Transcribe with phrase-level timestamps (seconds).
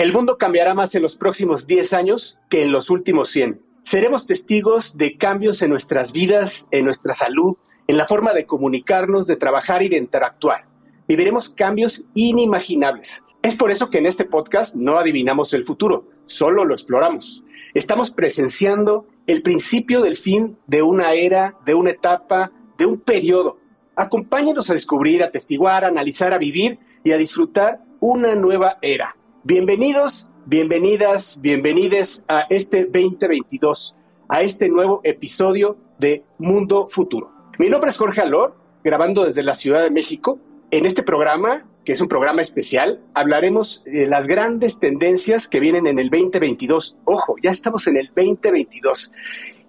[0.00, 3.60] El mundo cambiará más en los próximos 10 años que en los últimos 100.
[3.82, 9.26] Seremos testigos de cambios en nuestras vidas, en nuestra salud, en la forma de comunicarnos,
[9.26, 10.64] de trabajar y de interactuar.
[11.06, 13.22] Viviremos cambios inimaginables.
[13.42, 17.44] Es por eso que en este podcast no adivinamos el futuro, solo lo exploramos.
[17.74, 23.58] Estamos presenciando el principio del fin de una era, de una etapa, de un periodo.
[23.96, 29.14] Acompáñenos a descubrir, a testiguar, a analizar, a vivir y a disfrutar una nueva era.
[29.42, 33.96] Bienvenidos, bienvenidas, bienvenides a este 2022,
[34.28, 37.32] a este nuevo episodio de Mundo Futuro.
[37.58, 38.54] Mi nombre es Jorge Alor,
[38.84, 40.38] grabando desde la Ciudad de México.
[40.70, 45.86] En este programa, que es un programa especial, hablaremos de las grandes tendencias que vienen
[45.86, 46.98] en el 2022.
[47.06, 49.10] Ojo, ya estamos en el 2022.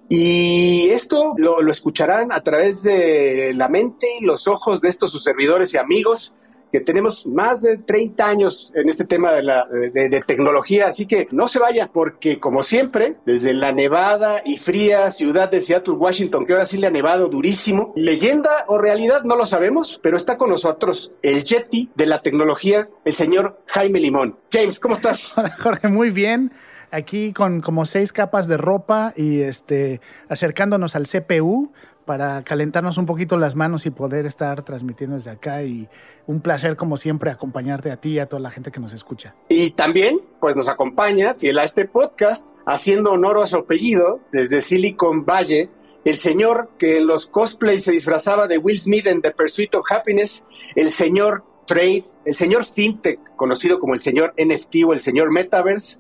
[0.10, 5.12] Y esto lo, lo, escucharán a través de la mente y los ojos de estos
[5.12, 6.36] sus servidores y amigos
[6.72, 11.28] que tenemos más de 30 años en este tema de, la, de, tecnología, así que
[11.32, 16.46] no se vaya, porque como siempre, desde la nevada y fría ciudad de Seattle, Washington,
[16.46, 20.38] que ahora sí le ha nevado durísimo, leyenda o realidad no lo sabemos, pero está
[20.38, 24.38] con nosotros el Yeti de la tecnología, el señor Jaime Limón.
[24.52, 25.36] James, ¿cómo estás?
[25.60, 26.52] Jorge, muy bien
[26.92, 31.72] aquí con como seis capas de ropa y este acercándonos al CPU
[32.12, 35.88] para calentarnos un poquito las manos y poder estar transmitiendo desde acá y
[36.28, 39.34] un placer como siempre acompañarte a ti y a toda la gente que nos escucha.
[39.48, 44.60] Y también pues nos acompaña, fiel a este podcast, haciendo honor a su apellido desde
[44.60, 45.70] Silicon Valley,
[46.04, 49.86] el señor que en los cosplays se disfrazaba de Will Smith en The Pursuit of
[49.90, 50.46] Happiness,
[50.76, 56.00] el señor Trade, el señor FinTech, conocido como el señor NFT o el señor Metaverse,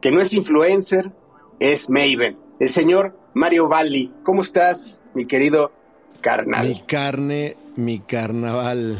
[0.00, 1.12] que no es influencer,
[1.60, 4.12] es Maven, el señor Mario Valli.
[4.22, 5.72] ¿Cómo estás, mi querido
[6.20, 6.68] carnal?
[6.68, 8.98] Mi carne, mi carnaval.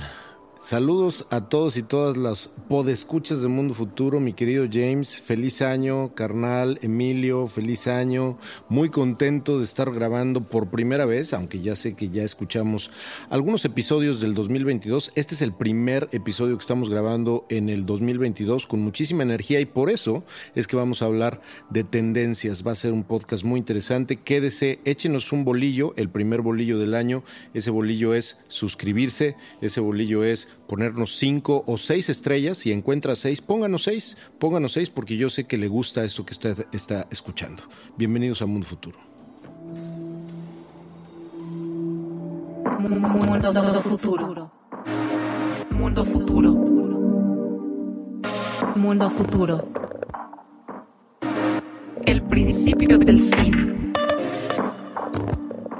[0.64, 6.14] Saludos a todos y todas las podescuchas de Mundo Futuro, mi querido James, feliz año,
[6.14, 8.38] carnal, Emilio, feliz año,
[8.70, 12.90] muy contento de estar grabando por primera vez, aunque ya sé que ya escuchamos
[13.28, 18.66] algunos episodios del 2022, este es el primer episodio que estamos grabando en el 2022
[18.66, 20.24] con muchísima energía y por eso
[20.54, 24.80] es que vamos a hablar de tendencias, va a ser un podcast muy interesante, quédese,
[24.86, 27.22] échenos un bolillo, el primer bolillo del año,
[27.52, 32.58] ese bolillo es suscribirse, ese bolillo es ponernos cinco o seis estrellas.
[32.58, 36.32] Si encuentra seis, pónganos seis, pónganos seis porque yo sé que le gusta esto que
[36.32, 37.62] usted está escuchando.
[37.96, 38.98] Bienvenidos a Mundo Futuro.
[42.78, 44.52] Mundo futuro.
[45.70, 46.52] Mundo futuro.
[48.76, 49.68] Mundo futuro.
[52.04, 53.92] El principio del fin.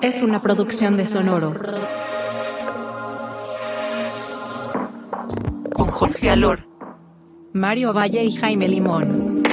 [0.00, 1.54] Es una producción de Sonoro.
[5.94, 6.66] Jorge Alor,
[7.52, 9.44] Mario Valle y Jaime Limón.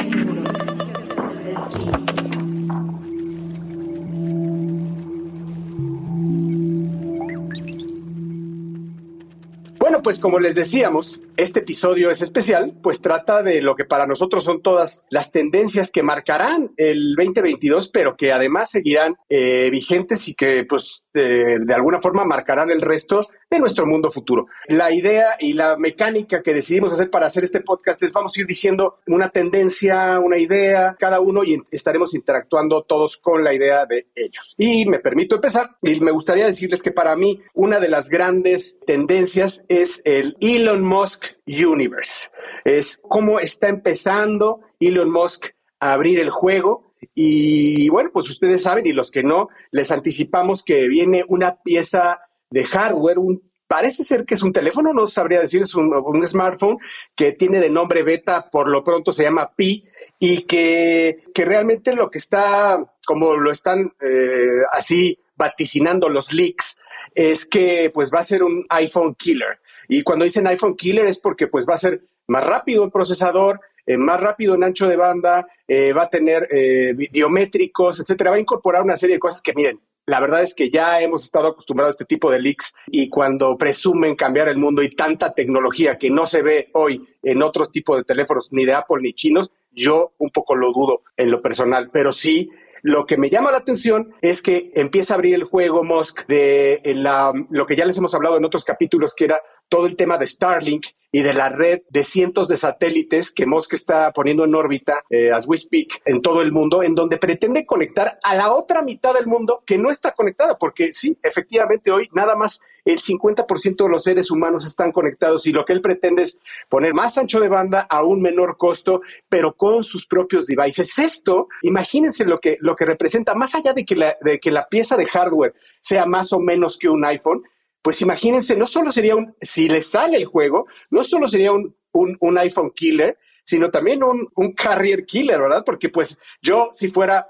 [9.77, 14.05] Bueno, pues como les decíamos, este episodio es especial, pues trata de lo que para
[14.05, 20.27] nosotros son todas las tendencias que marcarán el 2022, pero que además seguirán eh, vigentes
[20.27, 23.19] y que pues eh, de alguna forma marcarán el resto
[23.49, 24.47] de nuestro mundo futuro.
[24.67, 28.41] La idea y la mecánica que decidimos hacer para hacer este podcast es vamos a
[28.41, 33.85] ir diciendo una tendencia, una idea, cada uno y estaremos interactuando todos con la idea
[33.85, 34.53] de ellos.
[34.57, 38.79] Y me permito empezar y me gustaría decirles que para mí una de las grandes
[38.85, 42.29] tendencias es el Elon Musk Universe.
[42.63, 45.47] Es cómo está empezando Elon Musk
[45.79, 46.93] a abrir el juego.
[47.15, 52.19] Y bueno, pues ustedes saben, y los que no, les anticipamos que viene una pieza
[52.49, 56.77] de hardware, un, parece ser que es un teléfono, no sabría decir, es un, smartphone
[57.15, 59.85] que tiene de nombre beta, por lo pronto se llama Pi,
[60.19, 66.81] y que, que realmente lo que está, como lo están eh, así vaticinando los leaks,
[67.15, 69.59] es que pues va a ser un iPhone killer.
[69.93, 73.59] Y cuando dicen iPhone killer es porque pues va a ser más rápido el procesador,
[73.85, 78.29] eh, más rápido en ancho de banda, eh, va a tener eh, biométricos, etcétera.
[78.29, 79.81] Va a incorporar una serie de cosas que miren.
[80.05, 83.57] La verdad es que ya hemos estado acostumbrados a este tipo de leaks y cuando
[83.57, 87.97] presumen cambiar el mundo y tanta tecnología que no se ve hoy en otros tipos
[87.97, 91.89] de teléfonos, ni de Apple ni chinos, yo un poco lo dudo en lo personal,
[91.91, 92.49] pero sí
[92.81, 96.81] lo que me llama la atención es que empieza a abrir el juego Musk de
[96.95, 100.17] la, lo que ya les hemos hablado en otros capítulos, que era todo el tema
[100.17, 104.55] de Starlink y de la red de cientos de satélites que Musk está poniendo en
[104.55, 108.53] órbita, eh, as we speak, en todo el mundo, en donde pretende conectar a la
[108.53, 112.99] otra mitad del mundo que no está conectada, porque sí, efectivamente hoy nada más el
[112.99, 116.39] 50% de los seres humanos están conectados y lo que él pretende es
[116.69, 120.97] poner más ancho de banda a un menor costo, pero con sus propios devices.
[120.99, 124.67] Esto, imagínense lo que, lo que representa, más allá de que, la, de que la
[124.67, 127.43] pieza de hardware sea más o menos que un iPhone,
[127.81, 131.75] pues imagínense, no solo sería un, si le sale el juego, no solo sería un,
[131.91, 135.63] un, iPhone killer, sino también un, un, carrier killer, ¿verdad?
[135.65, 137.27] Porque pues yo, si fuera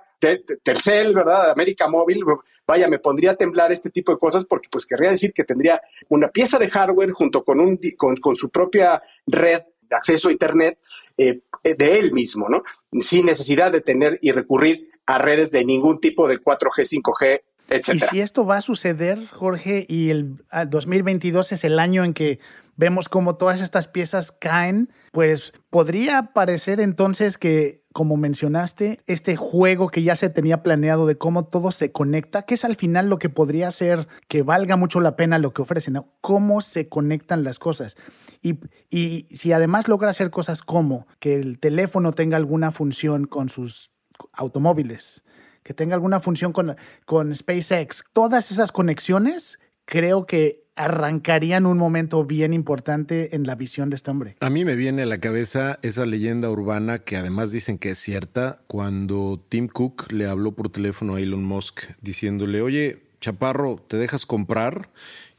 [0.63, 1.51] Tercel, ¿verdad?
[1.51, 2.23] América Móvil,
[2.68, 5.81] vaya, me pondría a temblar este tipo de cosas porque pues querría decir que tendría
[6.09, 10.31] una pieza de hardware junto con, un, con, con su propia red de acceso a
[10.31, 10.79] Internet
[11.18, 12.63] eh, de él mismo, ¿no?
[13.01, 17.41] Sin necesidad de tener y recurrir a redes de ningún tipo de 4G, 5G,
[17.71, 22.39] y si esto va a suceder, Jorge, y el 2022 es el año en que
[22.75, 29.89] vemos cómo todas estas piezas caen, pues podría parecer entonces que, como mencionaste, este juego
[29.89, 33.19] que ya se tenía planeado de cómo todo se conecta, que es al final lo
[33.19, 36.07] que podría hacer que valga mucho la pena lo que ofrecen, ¿no?
[36.21, 37.97] cómo se conectan las cosas.
[38.41, 38.59] Y,
[38.89, 43.91] y si además logra hacer cosas como que el teléfono tenga alguna función con sus
[44.33, 45.23] automóviles,
[45.63, 46.75] que tenga alguna función con,
[47.06, 53.90] con SpaceX, todas esas conexiones creo que arrancarían un momento bien importante en la visión
[53.90, 54.36] de este hombre.
[54.40, 58.00] A mí me viene a la cabeza esa leyenda urbana que además dicen que es
[58.00, 63.98] cierta, cuando Tim Cook le habló por teléfono a Elon Musk diciéndole, oye, Chaparro, ¿te
[63.98, 64.90] dejas comprar?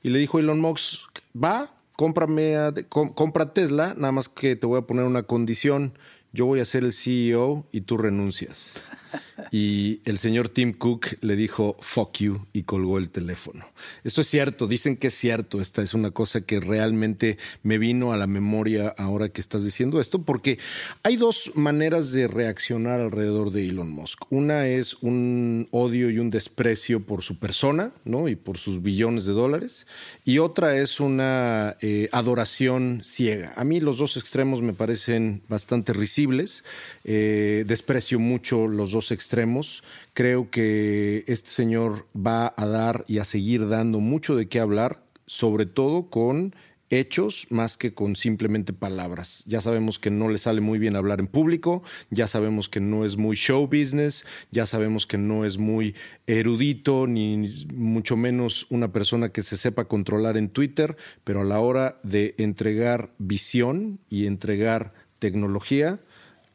[0.03, 2.55] Y le dijo Elon Musk, va, cómprame,
[2.89, 5.99] compra Tesla, nada más que te voy a poner una condición,
[6.33, 8.83] yo voy a ser el CEO y tú renuncias.
[9.55, 13.67] Y el señor Tim Cook le dijo, fuck you, y colgó el teléfono.
[14.03, 15.61] Esto es cierto, dicen que es cierto.
[15.61, 20.01] Esta es una cosa que realmente me vino a la memoria ahora que estás diciendo
[20.01, 20.59] esto, porque
[21.03, 24.25] hay dos maneras de reaccionar alrededor de Elon Musk.
[24.31, 28.29] Una es un odio y un desprecio por su persona, ¿no?
[28.29, 29.87] Y por sus billones de dólares.
[30.25, 33.53] Y otra es una eh, adoración ciega.
[33.57, 36.65] A mí los dos extremos me parecen bastante risibles.
[37.05, 39.83] Eh, desprecio mucho los dos extremos.
[40.13, 45.03] Creo que este señor va a dar y a seguir dando mucho de qué hablar,
[45.27, 46.55] sobre todo con
[46.93, 49.43] hechos más que con simplemente palabras.
[49.47, 53.07] Ya sabemos que no le sale muy bien hablar en público, ya sabemos que no
[53.07, 55.95] es muy show business, ya sabemos que no es muy
[56.27, 61.61] erudito, ni mucho menos una persona que se sepa controlar en Twitter, pero a la
[61.61, 66.01] hora de entregar visión y entregar tecnología,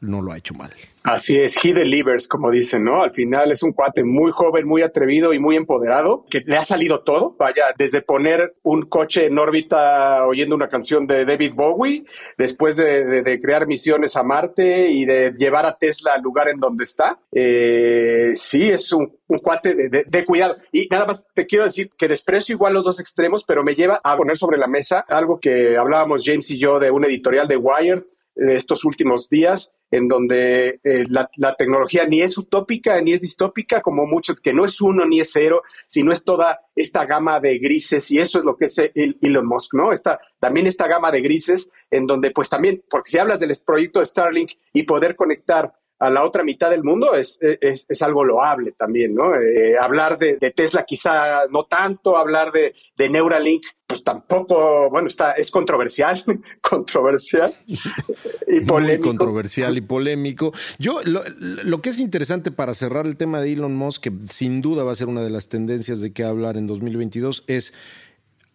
[0.00, 0.72] no lo ha hecho mal.
[1.04, 3.02] Así es, he delivers, como dicen, ¿no?
[3.02, 6.64] Al final es un cuate muy joven, muy atrevido y muy empoderado, que le ha
[6.64, 12.04] salido todo, vaya, desde poner un coche en órbita oyendo una canción de David Bowie,
[12.36, 16.84] después de, crear misiones a Marte y de llevar a Tesla al lugar en donde
[16.84, 17.18] está.
[17.32, 19.12] Eh, sí, es un,
[19.42, 20.56] cuate de, de, cuidado.
[20.72, 24.00] Y nada más te quiero decir que desprecio igual los dos extremos, pero me lleva
[24.02, 27.56] a poner sobre la mesa algo que hablábamos James y yo de un editorial de
[27.56, 28.02] Wired
[28.38, 34.06] estos últimos días, en donde eh, la, tecnología ni es utópica ni es distópica, como
[34.06, 38.10] mucho, que no es uno ni es cero, sino es toda esta gama de grises,
[38.10, 39.92] y eso es lo que es Elon Musk, ¿no?
[39.92, 44.00] Esta, también esta gama de grises, en donde, pues también, porque si hablas del proyecto
[44.00, 48.72] de Starlink y poder conectar a la otra mitad del mundo es, es, algo loable
[48.72, 49.34] también, ¿no?
[49.34, 55.32] Eh, hablar de, Tesla quizá no tanto, hablar de, de, Neuralink, pues tampoco, bueno, está,
[55.32, 56.22] es controversial,
[56.60, 59.06] controversial y polémico.
[59.06, 60.52] Muy controversial y polémico.
[60.78, 64.62] Yo, lo, lo, que es interesante para cerrar el tema de Elon Musk, que sin
[64.62, 67.74] duda va a ser una de las tendencias de qué hablar en 2022, es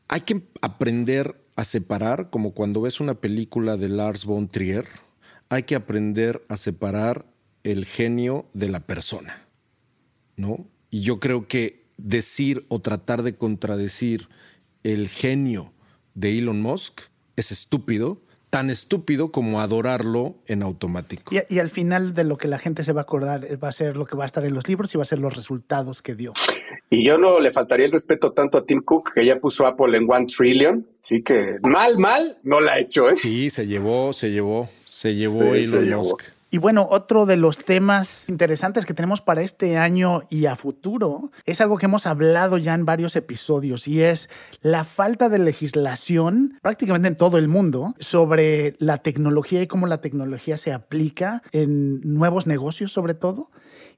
[0.07, 4.87] hay que aprender a separar, como cuando ves una película de Lars von Trier,
[5.49, 7.25] hay que aprender a separar
[7.63, 9.47] el genio de la persona,
[10.35, 10.67] ¿no?
[10.89, 14.27] Y yo creo que decir o tratar de contradecir
[14.83, 15.73] el genio
[16.13, 17.01] de Elon Musk
[17.35, 21.33] es estúpido, tan estúpido como adorarlo en automático.
[21.49, 23.95] Y, al final de lo que la gente se va a acordar va a ser
[23.95, 26.13] lo que va a estar en los libros y va a ser los resultados que
[26.13, 26.33] dio.
[26.91, 29.97] Y yo no le faltaría el respeto tanto a Tim Cook, que ya puso Apple
[29.97, 33.15] en One Trillion, sí que mal, mal, no la ha hecho, ¿eh?
[33.17, 36.32] Sí, se llevó, se llevó, se llevó Elon Musk.
[36.53, 41.31] Y bueno, otro de los temas interesantes que tenemos para este año y a futuro
[41.45, 44.29] es algo que hemos hablado ya en varios episodios y es
[44.61, 49.99] la falta de legislación prácticamente en todo el mundo sobre la tecnología y cómo la
[49.99, 53.49] tecnología se aplica en nuevos negocios sobre todo.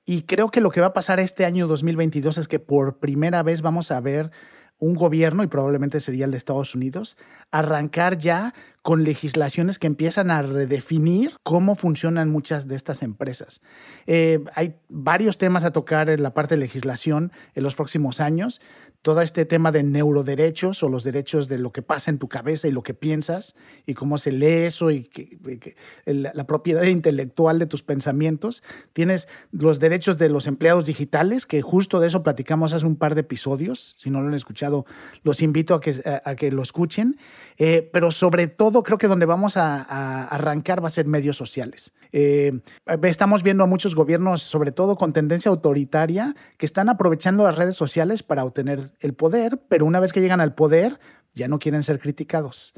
[0.06, 3.44] Y creo que lo que va a pasar este año 2022 es que por primera
[3.44, 4.32] vez vamos a ver
[4.80, 7.18] un gobierno, y probablemente sería el de Estados Unidos,
[7.52, 13.62] arrancar ya con legislaciones que empiezan a redefinir cómo funcionan muchas de estas empresas.
[14.06, 18.62] Eh, hay varios temas a tocar en la parte de legislación en los próximos años
[19.06, 22.68] todo este tema de neuroderechos o los derechos de lo que pasa en tu cabeza
[22.68, 25.76] y lo que piensas y cómo se lee eso y que,
[26.08, 28.64] la propiedad intelectual de tus pensamientos.
[28.94, 33.14] Tienes los derechos de los empleados digitales, que justo de eso platicamos hace un par
[33.14, 33.94] de episodios.
[34.00, 34.88] Si no lo han escuchado,
[35.22, 37.20] los invito a que, a, que lo escuchen.
[37.58, 41.94] Eh, pero sobre todo, creo que donde vamos a, arrancar va a ser medios sociales.
[42.18, 42.62] Eh,
[43.04, 47.76] estamos viendo a muchos gobiernos, sobre todo con tendencia autoritaria, que están aprovechando las redes
[47.76, 50.98] sociales para obtener el poder, pero una vez que llegan al poder
[51.34, 52.74] ya no quieren ser criticados.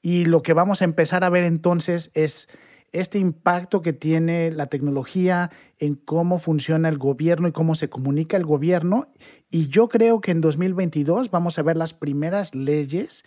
[0.00, 2.48] Y lo que vamos a empezar a ver entonces es
[2.92, 8.36] este impacto que tiene la tecnología en cómo funciona el gobierno y cómo se comunica
[8.36, 9.08] el gobierno.
[9.50, 13.24] Y yo creo que en 2022 vamos a ver las primeras leyes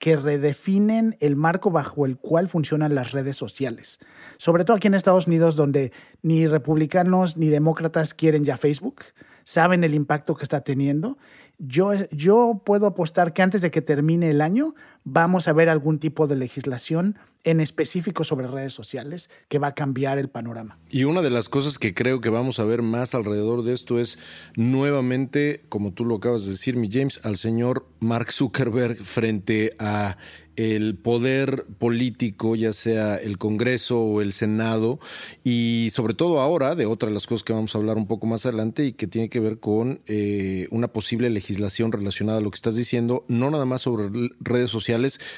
[0.00, 4.00] que redefinen el marco bajo el cual funcionan las redes sociales.
[4.38, 5.92] Sobre todo aquí en Estados Unidos, donde
[6.22, 9.04] ni republicanos ni demócratas quieren ya Facebook,
[9.44, 11.18] saben el impacto que está teniendo
[11.60, 15.98] yo, yo puedo apostar que antes de que termine el año vamos a ver algún
[15.98, 20.78] tipo de legislación en específico sobre redes sociales que va a cambiar el panorama.
[20.90, 23.98] Y una de las cosas que creo que vamos a ver más alrededor de esto
[23.98, 24.18] es
[24.56, 30.16] nuevamente, como tú lo acabas de decir, mi James, al señor Mark Zuckerberg frente a
[30.56, 34.98] el poder político, ya sea el Congreso o el Senado,
[35.42, 38.26] y sobre todo ahora, de otra de las cosas que vamos a hablar un poco
[38.26, 42.50] más adelante y que tiene que ver con eh, una posible legislación relacionada a lo
[42.50, 44.89] que estás diciendo, no nada más sobre redes sociales,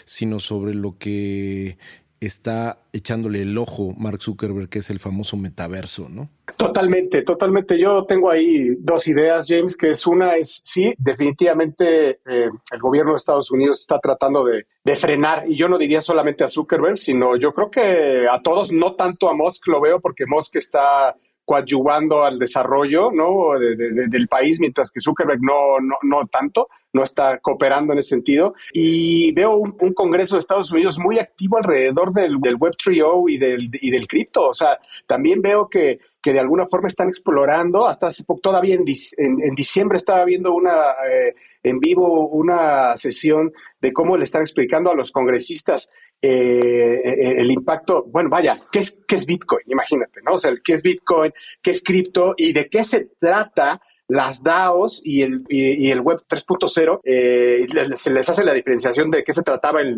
[0.05, 1.79] sino sobre lo que
[2.27, 6.31] está echándole el ojo Mark Zuckerberg, que es el famoso metaverso, ¿no?
[6.57, 7.79] Totalmente, totalmente.
[7.81, 13.13] Yo tengo ahí dos ideas, James, que es una, es sí, definitivamente eh, el gobierno
[13.13, 16.97] de Estados Unidos está tratando de, de, frenar, y yo no diría solamente a Zuckerberg,
[16.97, 21.17] sino yo creo que a todos, no tanto a Musk lo veo, porque Musk está
[21.45, 23.59] coadyuvando al desarrollo ¿no?
[23.59, 28.55] del país, mientras que Zuckerberg no, no, no, tanto, no está cooperando en ese sentido.
[28.73, 33.71] Y veo un, Congreso de Estados Unidos muy activo alrededor del, del Web3O y del,
[33.73, 34.49] y del cripto.
[34.49, 38.77] O sea, también veo que, que de alguna forma están explorando, hasta hace poco, todavía
[38.77, 38.85] en,
[39.19, 41.35] en, diciembre estaba viendo una, eh,
[41.65, 45.91] en vivo una sesión de cómo le están explicando a los congresistas
[46.25, 49.65] eh, eh, el impacto, bueno, vaya, ¿qué es, ¿qué es Bitcoin?
[49.67, 50.35] Imagínate, ¿no?
[50.35, 51.33] O sea, ¿qué es Bitcoin?
[51.61, 52.35] ¿Qué es cripto?
[52.37, 53.81] ¿Y de qué se trata?
[54.13, 57.67] Las DAOs y el, y, el Web 3.0 eh,
[57.97, 59.97] se les hace la diferenciación de qué se trataba, el,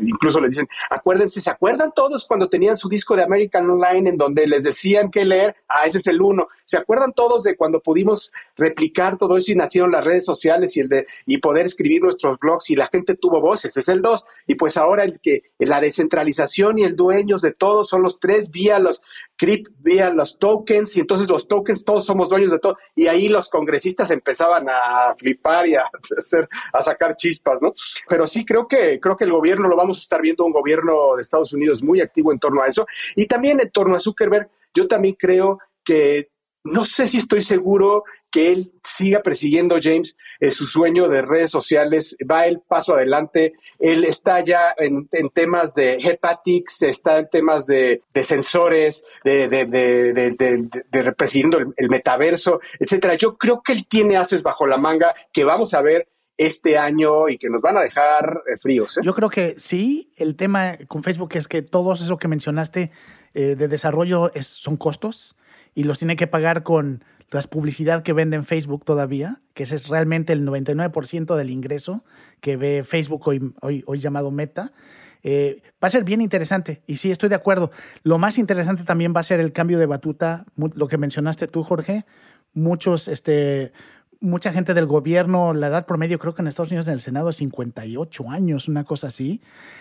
[0.00, 4.16] incluso les dicen, acuérdense, ¿se acuerdan todos cuando tenían su disco de American Online en
[4.16, 5.54] donde les decían qué leer?
[5.68, 6.48] Ah, ese es el uno.
[6.64, 10.80] ¿Se acuerdan todos de cuando pudimos replicar todo eso y nacieron las redes sociales y,
[10.80, 13.76] el de, y poder escribir nuestros blogs y la gente tuvo voces?
[13.76, 14.24] Es el dos.
[14.46, 18.50] Y pues ahora el que la descentralización y el dueño de todos son los tres
[18.50, 19.02] vía los
[19.36, 23.28] crypt, vía los tokens y entonces los tokens todos somos dueños de todo y ahí
[23.28, 25.84] los congresistas empezaban a flipar y a
[26.18, 27.74] hacer, a sacar chispas, ¿no?
[28.08, 31.16] Pero sí creo que creo que el gobierno lo vamos a estar viendo un gobierno
[31.16, 34.50] de Estados Unidos muy activo en torno a eso y también en torno a Zuckerberg.
[34.74, 36.30] Yo también creo que
[36.64, 41.50] no sé si estoy seguro que él siga persiguiendo, James, eh, su sueño de redes
[41.50, 47.66] sociales, va el paso adelante, él está ya en, temas de hepatics, está en temas
[47.66, 53.14] de, sensores, de, de, de presidiendo el, metaverso, etcétera.
[53.14, 56.08] Yo creo que él tiene haces bajo la manga que vamos a ver
[56.38, 58.96] este año y que nos van a dejar eh, fríos.
[58.96, 59.02] ¿eh?
[59.04, 62.90] Yo creo que sí, el tema con Facebook es que todo eso que mencionaste
[63.34, 65.36] de desarrollo es, son costos
[65.74, 69.76] y los tiene que pagar con la publicidad que vende en Facebook todavía, que ese
[69.76, 72.04] es realmente el 99% del ingreso
[72.40, 74.72] que ve Facebook hoy, hoy, hoy llamado Meta.
[75.22, 77.70] Eh, va a ser bien interesante y sí, estoy de acuerdo.
[78.02, 81.62] Lo más interesante también va a ser el cambio de batuta, lo que mencionaste tú,
[81.62, 82.04] Jorge.
[82.52, 83.72] Muchos, este,
[84.20, 87.30] mucha gente del gobierno, la edad promedio creo que en Estados Unidos en el Senado
[87.30, 89.40] es 58 años, una cosa así.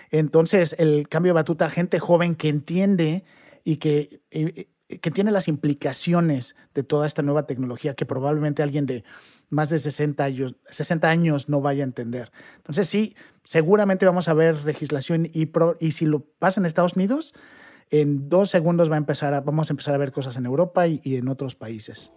[0.09, 3.25] Entonces, el cambio de batuta, gente joven que entiende
[3.65, 4.21] y que
[4.99, 9.03] que tiene las implicaciones de toda esta nueva tecnología que probablemente alguien de
[9.49, 12.31] más de 60 años, 60 años no vaya a entender.
[12.57, 17.33] Entonces sí, seguramente vamos a ver legislación y, y si lo pasa en Estados Unidos,
[17.89, 20.87] en dos segundos va a empezar a, vamos a empezar a ver cosas en Europa
[20.87, 22.11] y, y en otros países.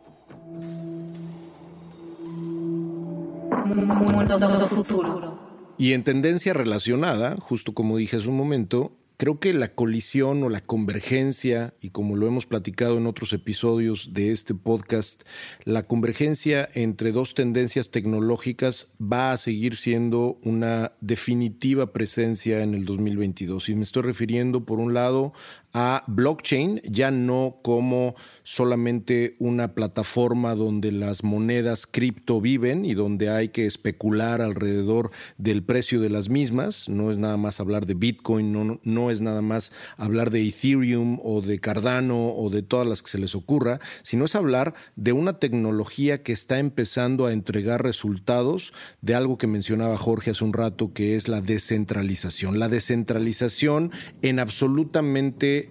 [5.77, 8.93] Y en tendencia relacionada, justo como dije hace un momento,
[9.25, 14.13] Creo que la colisión o la convergencia, y como lo hemos platicado en otros episodios
[14.13, 15.23] de este podcast,
[15.65, 22.85] la convergencia entre dos tendencias tecnológicas va a seguir siendo una definitiva presencia en el
[22.85, 23.71] 2022.
[23.71, 25.33] Y me estoy refiriendo, por un lado,
[25.75, 28.15] a blockchain, ya no como
[28.45, 35.65] solamente una plataforma donde las monedas cripto viven y donde hay que especular alrededor del
[35.65, 36.89] precio de las mismas.
[36.89, 41.19] No es nada más hablar de Bitcoin, no, no es nada más hablar de Ethereum
[41.23, 45.13] o de Cardano o de todas las que se les ocurra, sino es hablar de
[45.13, 50.53] una tecnología que está empezando a entregar resultados de algo que mencionaba Jorge hace un
[50.53, 52.61] rato, que es la descentralización.
[52.61, 53.91] La descentralización
[54.23, 55.64] en absolutamente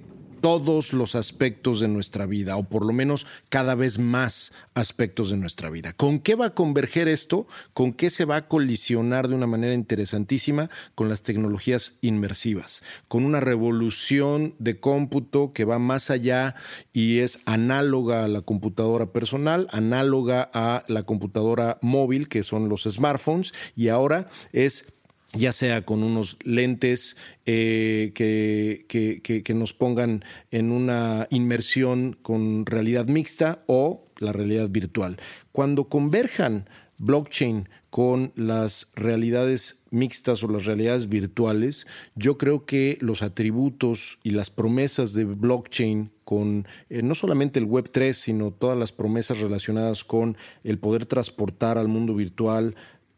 [0.43, 5.37] todos los aspectos de nuestra vida, o por lo menos cada vez más aspectos de
[5.37, 5.93] nuestra vida.
[5.93, 7.47] ¿Con qué va a converger esto?
[7.73, 10.69] ¿Con qué se va a colisionar de una manera interesantísima?
[10.95, 16.55] Con las tecnologías inmersivas, con una revolución de cómputo que va más allá
[16.91, 22.83] y es análoga a la computadora personal, análoga a la computadora móvil, que son los
[22.83, 24.93] smartphones, y ahora es
[25.33, 33.07] ya sea con unos lentes eh, que, que, nos pongan en una inmersión con realidad
[33.07, 35.17] mixta o la realidad virtual.
[35.51, 41.85] Cuando converjan blockchain con las realidades mixtas o las realidades virtuales,
[42.15, 47.65] yo creo que los atributos y las promesas de blockchain con eh, no solamente el
[47.65, 52.75] Web 3, sino todas las promesas relacionadas con el poder transportar al mundo virtual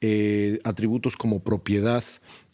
[0.07, 2.03] eh, atributos como propiedad,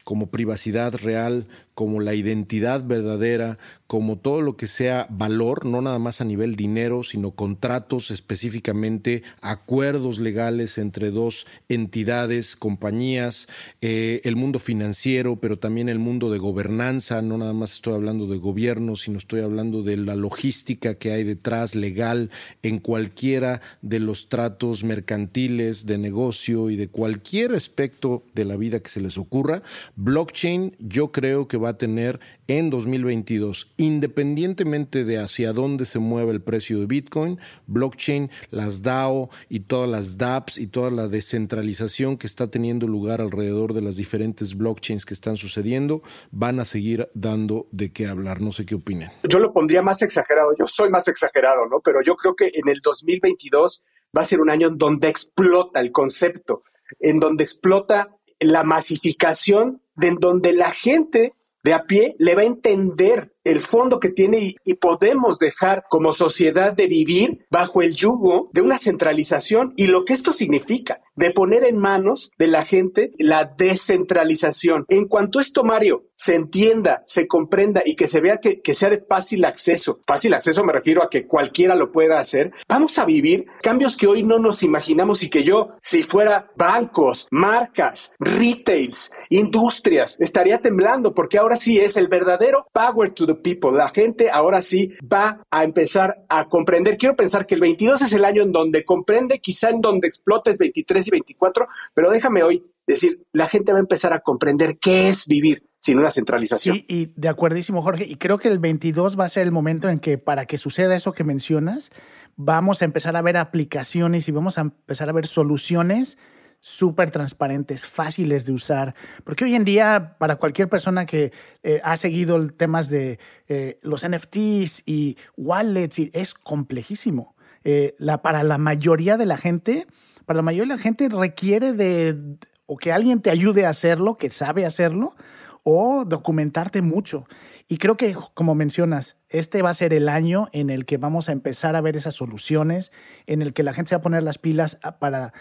[0.05, 1.47] como privacidad real,
[1.81, 3.57] como la identidad verdadera,
[3.87, 9.23] como todo lo que sea valor, no nada más a nivel dinero, sino contratos específicamente,
[9.41, 13.49] acuerdos legales entre dos entidades, compañías,
[13.81, 18.27] eh, el mundo financiero, pero también el mundo de gobernanza, no nada más estoy hablando
[18.27, 22.29] de gobierno, sino estoy hablando de la logística que hay detrás legal
[22.61, 28.81] en cualquiera de los tratos mercantiles, de negocio y de cualquier aspecto de la vida
[28.81, 29.63] que se les ocurra.
[29.95, 36.31] Blockchain yo creo que va a tener en 2022, independientemente de hacia dónde se mueve
[36.31, 42.17] el precio de Bitcoin, blockchain, las DAO y todas las dApps y toda la descentralización
[42.17, 47.09] que está teniendo lugar alrededor de las diferentes blockchains que están sucediendo, van a seguir
[47.13, 48.41] dando de qué hablar.
[48.41, 49.11] No sé qué opinan.
[49.23, 51.79] Yo lo pondría más exagerado, yo soy más exagerado, ¿no?
[51.79, 53.83] Pero yo creo que en el 2022
[54.15, 56.63] va a ser un año en donde explota el concepto,
[56.99, 62.41] en donde explota la masificación, de en donde la gente de a pie le va
[62.41, 67.95] a entender el fondo que tiene y, podemos dejar como sociedad de vivir bajo el
[67.95, 72.65] yugo de una centralización y lo que esto significa, de poner en manos de la
[72.65, 74.85] gente la descentralización.
[74.87, 78.89] En cuanto esto, Mario, se entienda, se comprenda y que se vea que, que sea
[78.89, 83.05] de fácil acceso, fácil acceso me refiero a que cualquiera lo pueda hacer, vamos a
[83.05, 89.11] vivir cambios que hoy no nos imaginamos y que yo, si fuera bancos, marcas, retails,
[89.29, 93.77] industrias, estaría temblando porque ahora sí es el verdadero power to people.
[93.77, 96.97] La gente ahora sí va a empezar a comprender.
[96.97, 100.51] Quiero pensar que el 22 es el año en donde comprende, quizá en donde explota
[100.51, 104.77] es 23 y 24, pero déjame hoy decir, la gente va a empezar a comprender
[104.79, 106.75] qué es vivir sin una centralización.
[106.75, 108.05] Sí, y de acuerdísimo, Jorge.
[108.05, 110.95] Y creo que el 22 va a ser el momento en que para que suceda
[110.95, 111.91] eso que mencionas,
[112.35, 116.17] vamos a empezar a ver aplicaciones y vamos a empezar a ver soluciones
[116.61, 121.97] súper transparentes, fáciles de usar, porque hoy en día para cualquier persona que eh, ha
[121.97, 127.35] seguido temas de eh, los NFTs y wallets, es complejísimo.
[127.63, 129.87] Eh, la, para la mayoría de la gente,
[130.25, 134.17] para la mayoría de la gente requiere de o que alguien te ayude a hacerlo,
[134.17, 135.15] que sabe hacerlo,
[135.63, 137.27] o documentarte mucho.
[137.67, 141.29] Y creo que, como mencionas, este va a ser el año en el que vamos
[141.29, 142.91] a empezar a ver esas soluciones,
[143.27, 145.31] en el que la gente se va a poner las pilas para eh,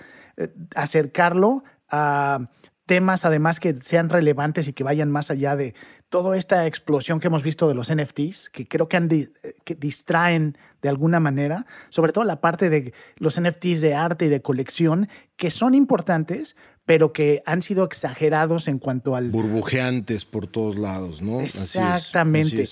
[0.74, 2.48] acercarlo a
[2.90, 5.74] temas además que sean relevantes y que vayan más allá de
[6.08, 10.58] toda esta explosión que hemos visto de los NFTs, que creo que, han que distraen
[10.82, 15.08] de alguna manera, sobre todo la parte de los NFTs de arte y de colección,
[15.36, 19.30] que son importantes, pero que han sido exagerados en cuanto al...
[19.30, 21.42] Burbujeantes por todos lados, ¿no?
[21.42, 22.64] Exactamente.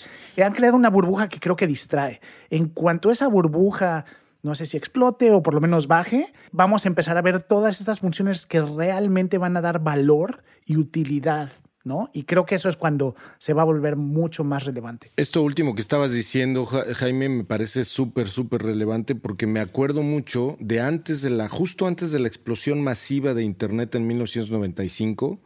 [0.43, 2.21] Han creado una burbuja que creo que distrae.
[2.51, 4.05] En cuanto a esa burbuja
[4.43, 7.81] no sé si explote o por lo menos baje, vamos a empezar a ver todas
[7.81, 11.51] estas funciones que realmente van a dar valor y utilidad.
[11.85, 12.11] ¿No?
[12.13, 15.11] Y creo que eso es cuando se va a volver mucho más relevante.
[15.17, 20.59] Esto último que estabas diciendo, Jaime, me parece súper, súper relevante porque me acuerdo mucho
[20.61, 25.41] de antes de la, justo antes de la explosión masiva de Internet en 1995,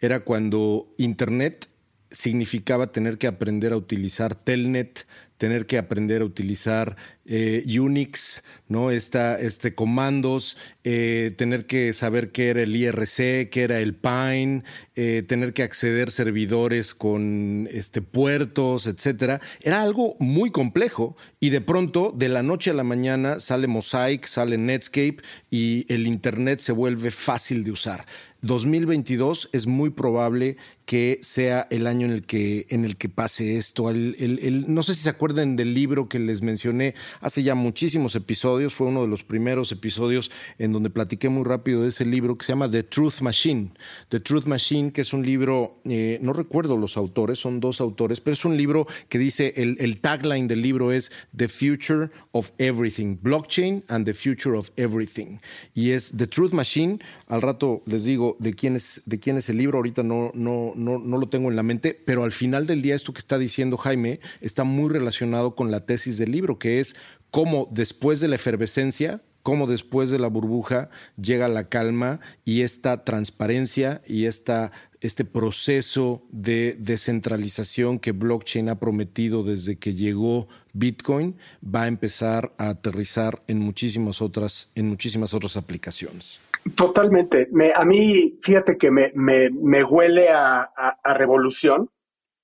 [0.00, 1.68] era cuando Internet
[2.10, 5.06] significaba tener que aprender a utilizar Telnet,
[5.38, 8.90] tener que aprender a utilizar eh, Unix, ¿no?
[8.90, 14.64] Esta, este comandos, eh, tener que saber qué era el IRC, qué era el Pine,
[15.00, 19.40] eh, tener que acceder servidores con este, puertos, etcétera.
[19.60, 24.26] Era algo muy complejo y de pronto, de la noche a la mañana, sale Mosaic,
[24.26, 25.18] sale Netscape
[25.52, 28.06] y el Internet se vuelve fácil de usar.
[28.42, 30.56] 2022 es muy probable
[30.86, 33.92] que sea el año en el que, en el que pase esto.
[33.92, 38.86] no sé si se acuerdan del libro que les mencioné hace ya muchísimos episodios, fue
[38.86, 42.52] uno de los primeros episodios en donde platiqué muy rápido de ese libro que se
[42.52, 43.72] llama The Truth Machine.
[44.08, 48.20] The Truth Machine, que es un libro, eh, no recuerdo los autores, son dos autores,
[48.20, 52.50] pero es un libro que dice, el, el tagline del libro es The Future of
[52.58, 55.38] Everything, Blockchain and the Future of Everything.
[55.74, 59.48] Y es The Truth Machine, al rato les digo, de quién es, de quién es
[59.48, 62.66] el libro, ahorita no, no, no, no lo tengo en la mente, pero al final
[62.66, 66.58] del día esto que está diciendo Jaime está muy relacionado con la tesis del libro,
[66.58, 66.96] que es
[67.30, 73.04] cómo después de la efervescencia, cómo después de la burbuja llega la calma y esta
[73.04, 81.36] transparencia y esta, este proceso de descentralización que blockchain ha prometido desde que llegó Bitcoin
[81.62, 86.40] va a empezar a aterrizar en muchísimas otras, en muchísimas otras aplicaciones.
[86.74, 87.48] Totalmente.
[87.52, 90.70] Me, a mí, fíjate que me, me, me huele a,
[91.04, 91.90] revolución.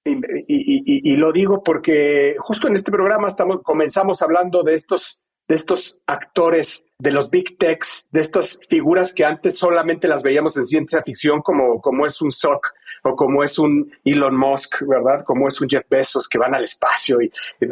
[0.07, 6.03] Y, lo digo porque justo en este programa estamos, comenzamos hablando de estos, de estos
[6.07, 11.03] actores, de los big techs, de estas figuras que antes solamente las veíamos en ciencia
[11.03, 15.25] ficción, como, como es un Zuck o como es un Elon Musk, ¿verdad?
[15.25, 17.31] Como es un Jeff Bezos que van al espacio y,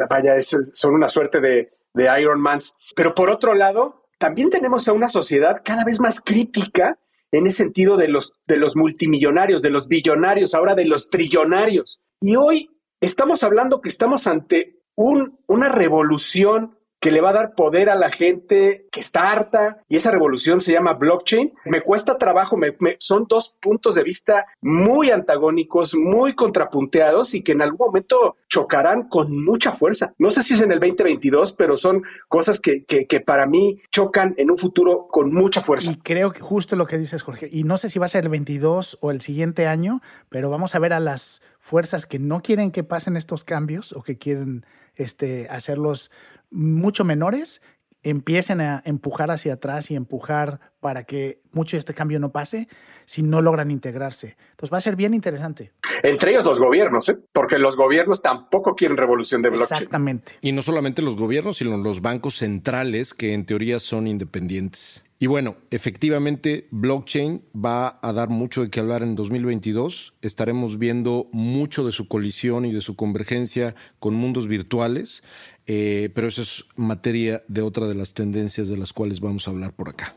[0.09, 2.77] vaya, son una suerte de, de Iron Mans.
[2.95, 6.99] Pero por otro lado, también tenemos a una sociedad cada vez más crítica
[7.31, 11.99] en ese sentido de los, de los multimillonarios, de los billonarios, ahora de los trillonarios.
[12.21, 12.69] Y hoy
[13.01, 17.95] estamos hablando que estamos ante un, una revolución que le va a dar poder a
[17.95, 21.51] la gente que está harta y esa revolución se llama blockchain.
[21.65, 27.51] Me cuesta trabajo, me, son dos puntos de vista muy antagónicos, muy contrapunteados y que
[27.51, 30.13] en algún momento chocarán con mucha fuerza.
[30.17, 34.33] No sé si es en el 2022, pero son cosas que, que, para mí chocan
[34.37, 35.91] en un futuro con mucha fuerza.
[35.91, 38.23] Y creo que justo lo que dices, Jorge, y no sé si va a ser
[38.23, 42.41] el 22 o el siguiente año, pero vamos a ver a las fuerzas que no
[42.41, 46.11] quieren que pasen estos cambios o que quieren este, hacerlos
[46.53, 47.61] mucho menores
[48.03, 52.67] empiecen a empujar hacia atrás y empujar para que mucho de este cambio no pase
[53.05, 54.35] si no logran integrarse.
[54.51, 55.71] Entonces va a ser bien interesante.
[56.03, 57.17] Entre ellos los gobiernos, ¿eh?
[57.31, 59.77] porque los gobiernos tampoco quieren revolución de blockchain.
[59.77, 60.33] Exactamente.
[60.41, 65.05] Y no solamente los gobiernos, sino los bancos centrales que en teoría son independientes.
[65.23, 70.15] Y bueno, efectivamente, blockchain va a dar mucho de qué hablar en 2022.
[70.21, 75.23] Estaremos viendo mucho de su colisión y de su convergencia con mundos virtuales.
[75.65, 79.51] Eh, pero eso es materia de otra de las tendencias de las cuales vamos a
[79.51, 80.15] hablar por acá.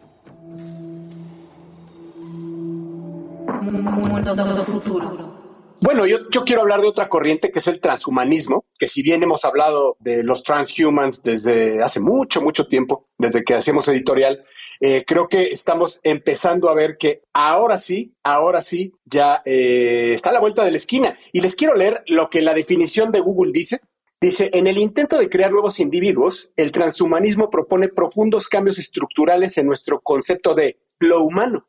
[5.81, 9.23] Bueno, yo, yo, quiero hablar de otra corriente que es el transhumanismo, que si bien
[9.23, 14.43] hemos hablado de los transhumans desde hace mucho, mucho tiempo, desde que hacemos editorial,
[14.81, 20.31] eh, creo que estamos empezando a ver que ahora sí, ahora sí, ya eh, está
[20.31, 21.19] a la vuelta de la esquina.
[21.33, 23.81] Y les quiero leer lo que la definición de Google dice
[24.21, 29.67] Dice, en el intento de crear nuevos individuos, el transhumanismo propone profundos cambios estructurales en
[29.67, 31.69] nuestro concepto de lo humano.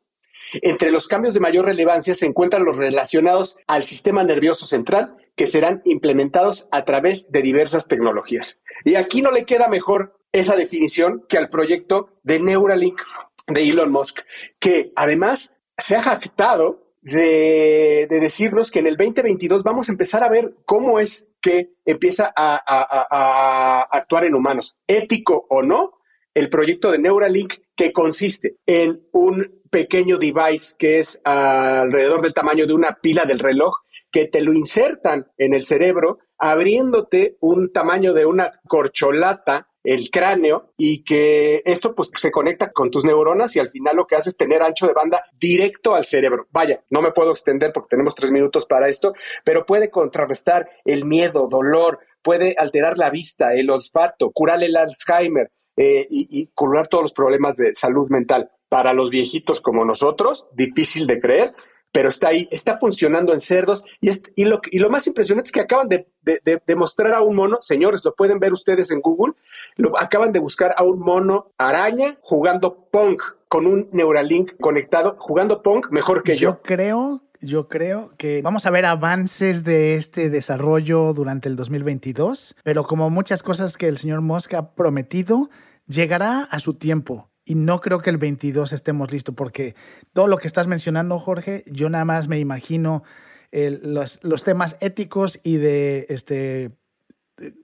[0.62, 5.46] Entre los cambios de mayor relevancia se encuentran los relacionados al sistema nervioso central, que
[5.46, 8.58] serán implementados a través de diversas tecnologías.
[8.84, 13.00] Y aquí no le queda mejor esa definición que al proyecto de Neuralink
[13.46, 14.20] de Elon Musk,
[14.58, 20.28] que además se ha jactado de, decirnos que en el 2022 vamos a empezar a
[20.28, 25.98] ver cómo es que empieza a, actuar en humanos, ético o no,
[26.34, 32.66] el proyecto de Neuralink que consiste en un pequeño device que es alrededor del tamaño
[32.66, 33.74] de una pila del reloj
[34.10, 40.74] que te lo insertan en el cerebro abriéndote un tamaño de una corcholata el cráneo
[40.76, 44.28] y que esto pues se conecta con tus neuronas y al final lo que hace
[44.28, 46.46] es tener ancho de banda directo al cerebro.
[46.50, 51.06] Vaya, no me puedo extender porque tenemos tres minutos para esto, pero puede contrarrestar el
[51.06, 56.88] miedo, dolor, puede alterar la vista, el olfato, curar el Alzheimer eh, y, y curar
[56.88, 58.50] todos los problemas de salud mental.
[58.68, 61.54] Para los viejitos como nosotros, difícil de creer,
[61.92, 63.82] pero está ahí, está funcionando en cerdos.
[64.00, 67.36] Y, y, lo, y lo más impresionante es que acaban de, de, mostrar a un
[67.36, 69.34] mono, señores, lo pueden ver ustedes en Google,
[69.76, 75.62] lo, acaban de buscar a un mono araña jugando Pong con un Neuralink conectado, jugando
[75.62, 76.50] Pong mejor que yo.
[76.50, 82.56] Yo creo yo creo que vamos a ver avances de este desarrollo durante el 2022,
[82.64, 85.48] pero como muchas cosas que el señor Musk ha prometido,
[85.86, 87.27] llegará a su tiempo.
[87.48, 89.74] Y no creo que el 22 estemos listos, porque
[90.12, 93.02] todo lo que estás mencionando, Jorge, yo nada más me imagino
[93.50, 96.72] los, los, temas éticos y de este,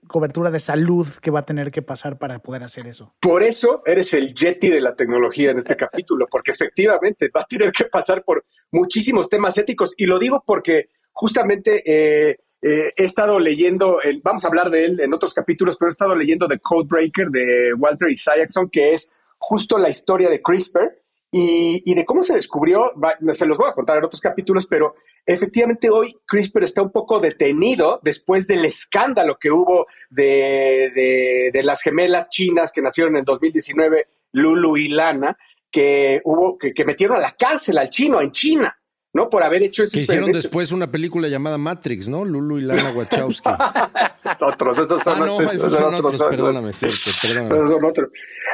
[0.07, 3.13] cobertura de salud que va a tener que pasar para poder hacer eso.
[3.19, 7.45] Por eso eres el Yeti de la tecnología en este capítulo, porque efectivamente va a
[7.45, 9.93] tener que pasar por muchísimos temas éticos.
[9.97, 14.99] Y lo digo porque justamente eh, eh, he estado leyendo, vamos a hablar de él
[14.99, 19.77] en otros capítulos, pero he estado leyendo The Codebreaker de Walter Isaacson, que es justo
[19.77, 22.93] la historia de CRISPR y, de cómo se descubrió,
[23.33, 24.95] se los voy a contar en otros capítulos, pero
[25.25, 32.29] efectivamente hoy CRISPR está un poco detenido después del escándalo que hubo de, las gemelas
[32.29, 35.37] chinas que nacieron en 2019, Lulu y Lana,
[35.69, 38.79] que hubo, que metieron a la cárcel al chino en China.
[39.15, 39.29] ¿No?
[39.29, 42.25] Por haber hecho ese que hicieron después una película llamada Matrix, ¿no?
[42.25, 43.47] Lulu y Lana Wachowski.
[44.09, 47.65] esos otros, esos son, ah, no, esos, son, otros, perdóname, cierto, perdóname.
[47.65, 48.09] Son otros.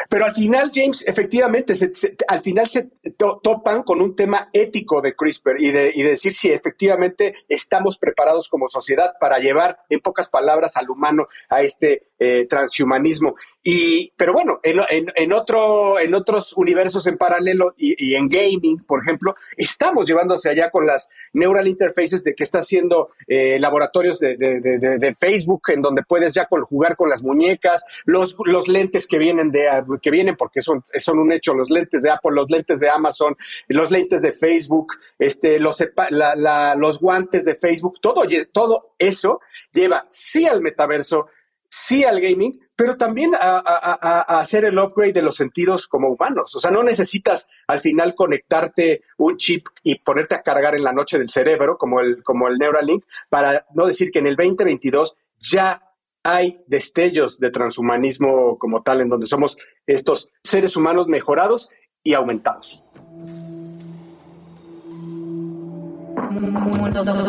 [0.07, 1.73] Pero al final, James, efectivamente,
[2.27, 6.31] al final se topan con un tema ético de CRISPR y de, y de decir
[6.31, 12.11] si efectivamente estamos preparados como sociedad para llevar, en pocas palabras, al humano a este
[12.19, 13.33] eh, transhumanismo.
[13.63, 19.01] Y, pero bueno, en, en, otro, en otros universos en paralelo y, en gaming, por
[19.01, 24.35] ejemplo, estamos llevándose allá con las neural interfaces de que está haciendo eh, laboratorios de,
[24.35, 29.51] de, Facebook en donde puedes ya jugar con las muñecas, los, los lentes que vienen
[29.51, 29.69] de
[30.01, 33.37] que vienen porque son, son un hecho, los lentes de Apple, los lentes de Amazon,
[33.67, 35.83] los lentes de Facebook, este, los,
[36.77, 41.27] los guantes de Facebook, todo, todo eso lleva sí al metaverso,
[41.71, 46.53] sí al gaming, pero también a, hacer el upgrade de los sentidos como humanos.
[46.53, 50.91] O sea, no necesitas al final conectarte un chip y ponerte a cargar en la
[50.91, 55.15] noche del cerebro, como el, como el Neuralink, para no decir que en el 2022
[55.39, 55.81] ya
[56.23, 59.57] hay destellos de transhumanismo como tal, en donde somos
[59.87, 61.69] estos seres humanos mejorados
[62.03, 62.83] y aumentados.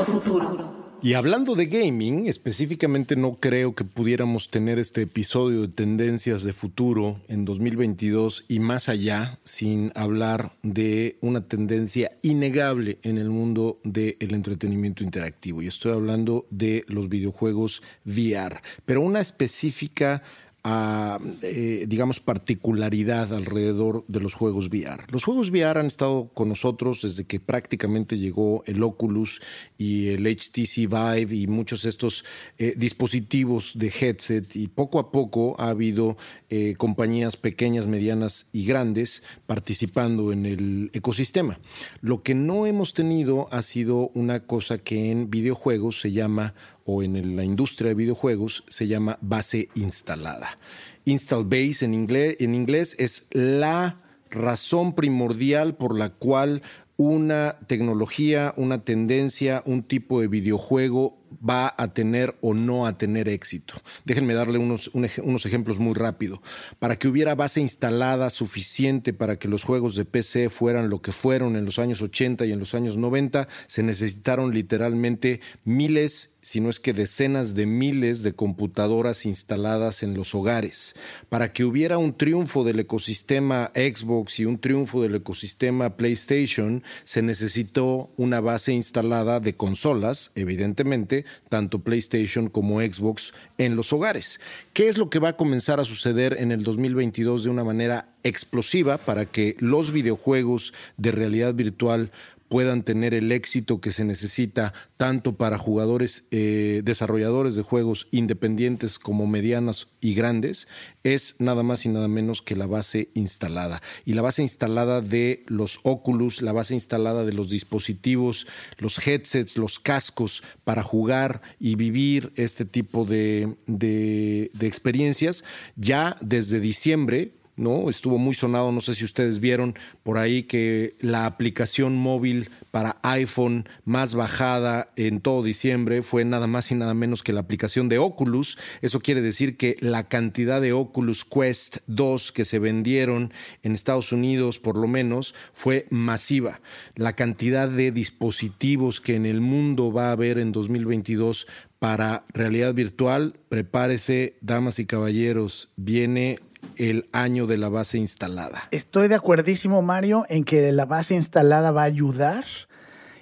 [0.04, 0.81] futuro.
[1.04, 6.52] Y hablando de gaming, específicamente no creo que pudiéramos tener este episodio de tendencias de
[6.52, 13.80] futuro en 2022 y más allá sin hablar de una tendencia innegable en el mundo
[13.82, 15.60] del entretenimiento interactivo.
[15.60, 20.22] Y estoy hablando de los videojuegos VR, pero una específica
[20.64, 25.04] a, eh, digamos, particularidad alrededor de los juegos VR.
[25.10, 29.40] Los juegos VR han estado con nosotros desde que prácticamente llegó el Oculus
[29.76, 32.24] y el HTC Vive y muchos de estos
[32.58, 36.16] eh, dispositivos de headset y poco a poco ha habido
[36.48, 41.58] eh, compañías pequeñas, medianas y grandes participando en el ecosistema.
[42.00, 47.02] Lo que no hemos tenido ha sido una cosa que en videojuegos se llama o
[47.02, 50.58] en la industria de videojuegos se llama base instalada.
[51.04, 56.62] Install base en inglés, en inglés es la razón primordial por la cual
[56.96, 61.18] una tecnología, una tendencia, un tipo de videojuego
[61.48, 63.74] va a tener o no a tener éxito.
[64.04, 66.42] Déjenme darle unos, unos ejemplos muy rápido.
[66.78, 71.12] Para que hubiera base instalada suficiente para que los juegos de PC fueran lo que
[71.12, 76.60] fueron en los años 80 y en los años 90, se necesitaron literalmente miles si
[76.60, 80.94] no es que decenas de miles de computadoras instaladas en los hogares.
[81.28, 87.22] Para que hubiera un triunfo del ecosistema Xbox y un triunfo del ecosistema PlayStation, se
[87.22, 94.40] necesitó una base instalada de consolas, evidentemente, tanto PlayStation como Xbox en los hogares.
[94.72, 98.08] ¿Qué es lo que va a comenzar a suceder en el 2022 de una manera
[98.24, 102.10] explosiva para que los videojuegos de realidad virtual
[102.52, 108.98] puedan tener el éxito que se necesita tanto para jugadores, eh, desarrolladores de juegos independientes
[108.98, 110.68] como medianos y grandes,
[111.02, 113.80] es nada más y nada menos que la base instalada.
[114.04, 119.56] Y la base instalada de los Oculus, la base instalada de los dispositivos, los headsets,
[119.56, 125.42] los cascos para jugar y vivir este tipo de, de experiencias,
[125.76, 127.90] ya desde diciembre ¿no?
[127.90, 132.96] Estuvo muy sonado, no sé si ustedes vieron por ahí que la aplicación móvil para
[133.02, 137.88] iPhone más bajada en todo diciembre fue nada más y nada menos que la aplicación
[137.88, 138.58] de Oculus.
[138.80, 144.12] Eso quiere decir que la cantidad de Oculus Quest 2 que se vendieron en Estados
[144.12, 146.60] Unidos, por lo menos, fue masiva.
[146.94, 151.46] La cantidad de dispositivos que en el mundo va a haber en 2022
[151.78, 156.38] para realidad virtual, prepárese, damas y caballeros, viene
[156.76, 158.62] el año de la base instalada.
[158.70, 162.44] Estoy de acuerdísimo, Mario, en que la base instalada va a ayudar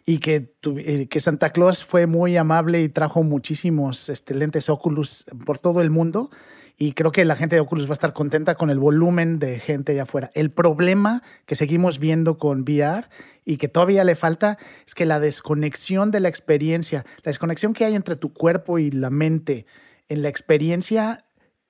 [0.06, 5.24] y que, eh, que Santa Claus fue muy amable y trajo muchísimos este, lentes Oculus
[5.46, 6.30] por todo el mundo.
[6.76, 9.58] Y creo que la gente de Oculus va a estar contenta con el volumen de
[9.58, 10.30] gente allá afuera.
[10.34, 13.08] El problema que seguimos viendo con VR
[13.44, 17.84] y que todavía le falta es que la desconexión de la experiencia, la desconexión que
[17.84, 19.66] hay entre tu cuerpo y la mente
[20.08, 21.22] en la experiencia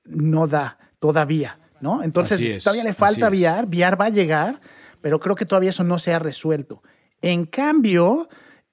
[0.05, 2.03] no da todavía, ¿no?
[2.03, 4.61] Entonces todavía le falta VR, VR va a llegar,
[5.01, 6.83] pero creo que todavía eso no se ha resuelto.
[7.23, 8.29] En cambio,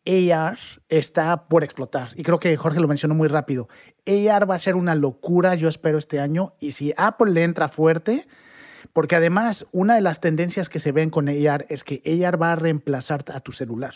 [0.05, 0.57] AR
[0.89, 2.11] está por explotar.
[2.15, 3.67] Y creo que Jorge lo mencionó muy rápido.
[4.05, 6.53] AR va a ser una locura, yo espero, este año.
[6.59, 8.27] Y si Apple le entra fuerte,
[8.93, 12.53] porque además una de las tendencias que se ven con AR es que AR va
[12.53, 13.95] a reemplazar a tu celular.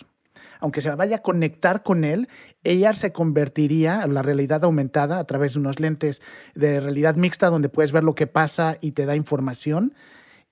[0.60, 2.28] Aunque se vaya a conectar con él,
[2.66, 6.22] AR se convertiría en la realidad aumentada a través de unos lentes
[6.56, 9.94] de realidad mixta donde puedes ver lo que pasa y te da información.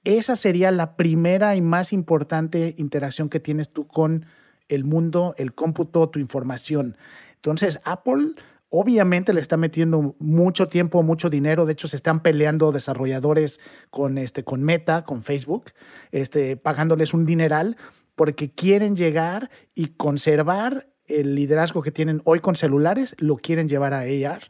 [0.03, 4.25] Esa sería la primera y más importante interacción que tienes tú con
[4.69, 6.95] el mundo, el cómputo, tu información.
[7.35, 8.33] Entonces, Apple
[8.69, 11.65] obviamente le está metiendo mucho tiempo, mucho dinero.
[11.65, 15.71] De hecho, se están peleando desarrolladores con, este, con Meta, con Facebook,
[16.11, 17.77] este, pagándoles un dineral
[18.19, 23.93] porque quieren llegar y conservar el liderazgo que tienen hoy con celulares, lo quieren llevar
[23.93, 24.41] a AR.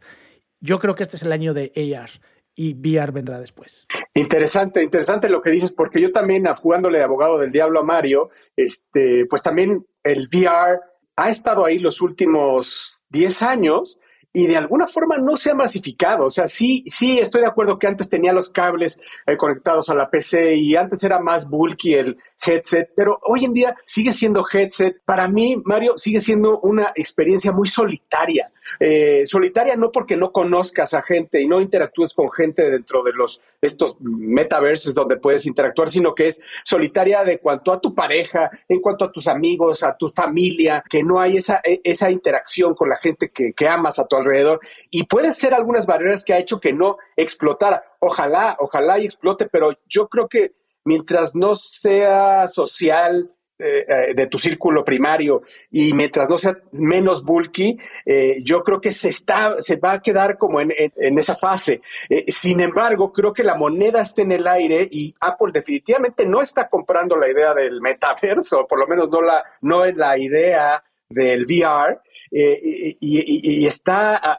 [0.59, 2.09] Yo creo que este es el año de AR
[2.55, 3.85] y VR vendrá después.
[4.15, 8.31] Interesante, interesante lo que dices, porque yo también, jugándole de abogado del diablo a Mario,
[8.55, 10.79] este, pues también el VR
[11.15, 13.99] ha estado ahí los últimos 10 años
[14.31, 16.25] y de alguna forma no se ha masificado.
[16.25, 19.95] O sea, sí, sí, estoy de acuerdo que antes tenía los cables eh, conectados a
[19.95, 24.45] la PC y antes era más bulky el headset, pero hoy en día sigue siendo
[24.51, 25.01] headset.
[25.03, 28.51] Para mí, Mario, sigue siendo una experiencia muy solitaria.
[28.79, 33.13] Eh, solitaria no porque no conozcas a gente y no interactúes con gente dentro de
[33.13, 38.49] los estos metaverses donde puedes interactuar, sino que es solitaria de cuanto a tu pareja,
[38.67, 42.73] en cuanto a tus amigos, a tu familia, que no hay esa, e, esa interacción
[42.75, 44.59] con la gente que, que amas a tu alrededor.
[44.89, 47.83] Y pueden ser algunas barreras que ha hecho que no explotara.
[47.99, 50.53] Ojalá, ojalá y explote, pero yo creo que
[50.85, 57.25] mientras no sea social, eh, eh, de tu círculo primario y mientras no sea menos
[57.25, 61.81] bulky, eh, yo creo que se, está, se va a quedar como en, esa fase.
[62.27, 66.69] sin embargo, creo que la moneda está en el aire y Apple definitivamente no está
[66.69, 71.43] comprando la idea del metaverso, por lo menos no, la, no es la idea del
[71.45, 71.99] VR
[72.31, 74.37] y, está ah,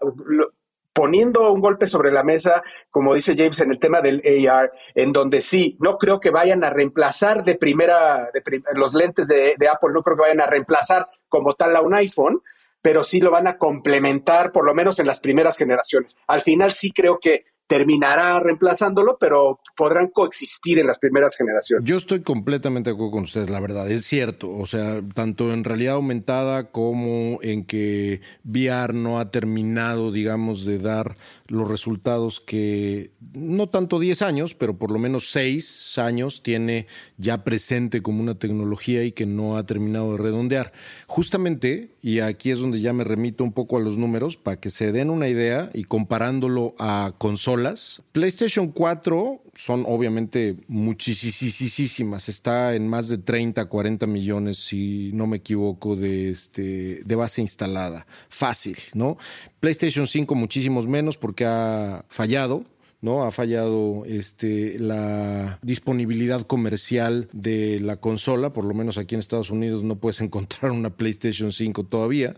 [0.93, 5.13] poniendo un golpe sobre la mesa, como dice James, en el tema del AR, en
[5.13, 8.43] donde sí, no creo que vayan a reemplazar de primera, de
[8.75, 11.95] los lentes de, de, Apple, no creo que vayan a reemplazar como tal a un
[11.95, 12.43] iPhone,
[12.83, 16.17] pero sí lo van a complementar, por lo menos en las primeras generaciones.
[16.27, 21.89] Al final sí creo que terminará reemplazándolo, pero podrán coexistir en las primeras generaciones.
[21.89, 25.63] Yo estoy completamente de acuerdo con ustedes, la verdad, es cierto, o sea, tanto en
[25.63, 31.15] realidad aumentada como en que VR no ha terminado, digamos, de dar
[31.51, 36.87] los resultados que no tanto 10 años, pero por lo menos 6 años tiene
[37.19, 40.73] ya presente como una tecnología y que no ha terminado de redondear.
[41.09, 44.71] Justamente, y aquí es donde ya me remito un poco a los números para que
[44.71, 52.89] se den una idea y comparándolo a consolas, PlayStation 4 son obviamente muchísimas, está en
[52.89, 58.07] más de 30, 40 millones, si no me equivoco, de, este, de base instalada.
[58.31, 59.19] Fácil, ¿no?
[59.61, 62.65] PlayStation 5 muchísimos menos porque ha fallado.
[63.01, 63.25] ¿No?
[63.25, 69.51] Ha fallado este, la disponibilidad comercial de la consola, por lo menos aquí en Estados
[69.51, 72.37] Unidos no puedes encontrar una PlayStation 5 todavía.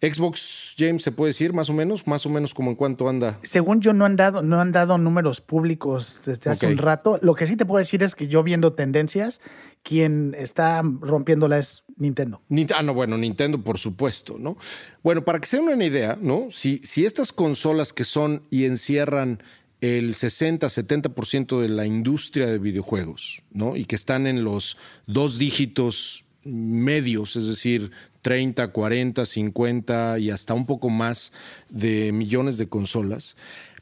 [0.00, 2.06] Xbox, James, ¿se puede decir más o menos?
[2.06, 3.38] Más o menos como en cuánto anda.
[3.42, 7.18] Según yo no han dado, no han dado números públicos desde hace un rato.
[7.22, 9.40] Lo que sí te puedo decir es que yo viendo tendencias,
[9.82, 12.40] quien está rompiéndola es Nintendo.
[12.74, 14.56] Ah, no, bueno, Nintendo, por supuesto, ¿no?
[15.02, 16.48] Bueno, para que se den una idea, ¿no?
[16.50, 19.42] Si, si estas consolas que son y encierran
[19.82, 23.76] el 60-70% de la industria de videojuegos, ¿no?
[23.76, 24.76] Y que están en los
[25.08, 27.90] dos dígitos medios, es decir,
[28.22, 31.32] 30, 40, 50 y hasta un poco más
[31.68, 33.36] de millones de consolas.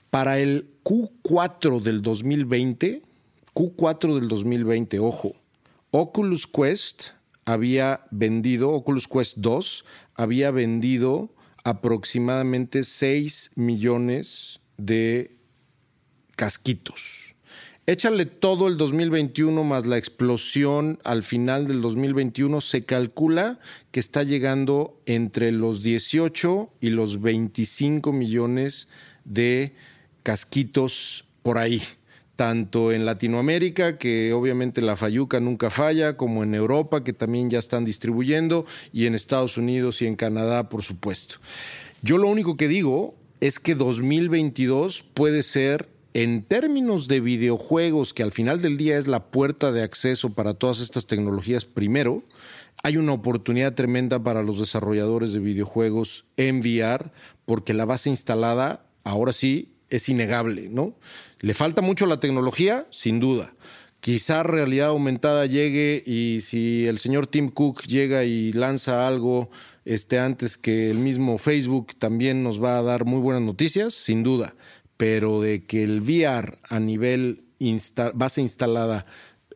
[0.08, 3.02] Para el Q4 del 2020,
[3.54, 5.36] Q4 del 2020, ojo,
[5.90, 7.08] Oculus Quest
[7.44, 9.84] había vendido, Oculus Quest 2
[10.14, 15.39] había vendido aproximadamente 6 millones de
[16.41, 17.34] casquitos.
[17.84, 23.59] Échale todo el 2021 más la explosión al final del 2021, se calcula
[23.91, 28.88] que está llegando entre los 18 y los 25 millones
[29.26, 29.74] de
[30.22, 31.82] casquitos por ahí
[32.36, 37.59] tanto en Latinoamérica, que obviamente la Fayuca nunca falla, como en Europa, que también ya
[37.59, 38.64] están distribuyendo,
[38.95, 41.34] y en Estados Unidos y en Canadá, por supuesto.
[42.01, 48.22] Yo lo único que digo es que 2022 puede ser en términos de videojuegos, que
[48.22, 52.24] al final del día es la puerta de acceso para todas estas tecnologías primero,
[52.82, 57.11] hay una oportunidad tremenda para los desarrolladores de videojuegos en VR,
[57.44, 60.94] porque la base instalada, ahora sí, es innegable, ¿no?
[61.40, 63.54] Le falta mucho la tecnología, sin duda.
[64.00, 69.50] Quizá realidad aumentada llegue y si el señor Tim Cook llega y lanza algo
[69.84, 74.22] este, antes que el mismo Facebook, también nos va a dar muy buenas noticias, sin
[74.22, 74.54] duda
[75.01, 77.44] pero de que el VR a nivel
[78.12, 79.07] base instalada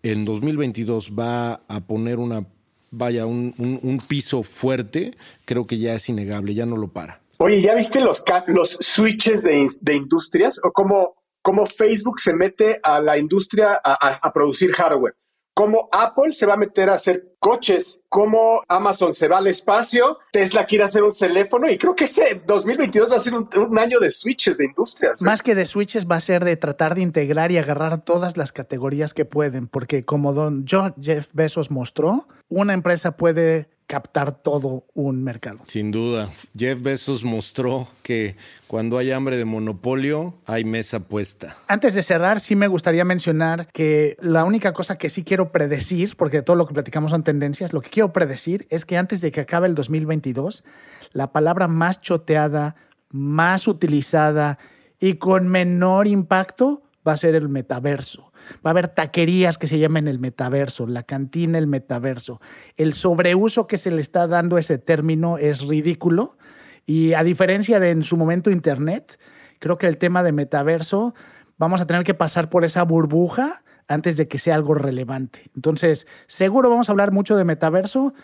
[0.03, 2.47] en 2022 va a poner una
[2.91, 5.15] vaya un, piso fuerte,
[5.45, 7.21] creo que ya es innegable, ya no lo para.
[7.37, 13.03] Oye, ¿ya viste los, los switches de, industrias o cómo, cómo, Facebook se mete a
[13.03, 15.15] la industria a producir hardware?
[15.55, 20.19] Cómo Apple se va a meter a hacer coches, cómo Amazon se va al espacio,
[20.33, 24.01] Tesla quiere hacer un teléfono y creo que ese 2022 va a ser un, año
[24.01, 25.21] de switches de industrias.
[25.21, 25.25] ¿eh?
[25.25, 28.51] Más que de switches va a ser de tratar de integrar y agarrar todas las
[28.51, 35.23] categorías que pueden, porque como don Jeff Bezos mostró, una empresa puede captar todo un
[35.23, 35.61] mercado.
[35.67, 36.31] Sin duda.
[36.57, 41.57] Jeff Bezos mostró que cuando hay hambre de monopolio, hay mesa puesta.
[41.69, 46.17] Antes de cerrar, sí me gustaría mencionar que la única cosa que sí quiero predecir,
[46.17, 49.31] porque todo lo que platicamos son tendencias, lo que quiero predecir es que antes de
[49.31, 50.65] que acabe el 2022,
[51.13, 52.77] la palabra más choteada,
[53.11, 54.59] más utilizada
[54.99, 58.33] y con menor impacto va a ser el metaverso.
[58.65, 62.41] Va a haber taquerías que se llamen el metaverso, la cantina el metaverso.
[62.77, 66.37] El sobreuso que se le está dando a ese término es ridículo.
[66.87, 69.19] Y a diferencia de en su momento Internet,
[69.59, 71.15] creo que el tema de metaverso
[71.57, 75.51] vamos a tener que pasar por esa burbuja antes de que sea algo relevante.
[75.55, 78.15] Entonces, seguro vamos a hablar mucho de metaverso,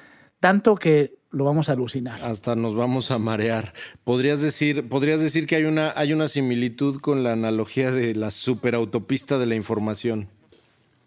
[0.41, 2.20] tanto que lo vamos a alucinar.
[2.22, 3.72] Hasta nos vamos a marear.
[4.05, 8.30] Podrías decir, podrías decir que hay una, hay una similitud con la analogía de la
[8.30, 10.28] superautopista de la información.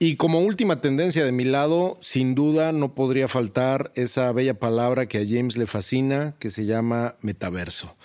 [0.06, 5.06] Y como última tendencia de mi lado, sin duda no podría faltar esa bella palabra
[5.06, 7.96] que a James le fascina, que se llama metaverso.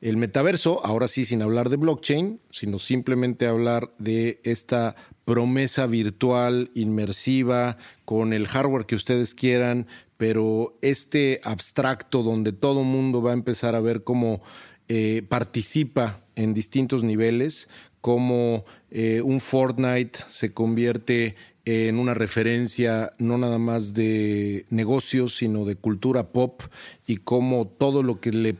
[0.00, 4.94] El metaverso, ahora sí sin hablar de blockchain, sino simplemente hablar de esta
[5.24, 13.20] promesa virtual, inmersiva, con el hardware que ustedes quieran, pero este abstracto donde todo mundo
[13.20, 14.42] va a empezar a ver cómo
[14.86, 17.68] eh, participa en distintos niveles,
[18.00, 25.66] cómo eh, un Fortnite se convierte en una referencia no nada más de negocios, sino
[25.66, 26.62] de cultura pop
[27.06, 28.56] y cómo todo lo que